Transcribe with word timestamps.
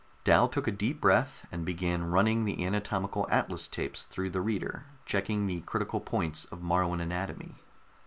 Dal 0.23 0.47
took 0.47 0.67
a 0.67 0.71
deep 0.71 0.99
breath 0.99 1.45
and 1.51 1.63
began 1.63 2.09
running 2.09 2.43
the 2.43 2.65
anatomical 2.65 3.27
atlas 3.29 3.67
tapes 3.67 4.01
through 4.01 4.31
the 4.31 4.41
reader, 4.41 4.85
checking 5.05 5.45
the 5.45 5.61
critical 5.61 5.99
points 5.99 6.45
of 6.45 6.63
Moruan 6.63 6.99
anatomy. 6.99 7.53